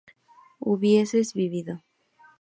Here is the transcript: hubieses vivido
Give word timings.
hubieses 0.59 1.35
vivido 1.35 1.83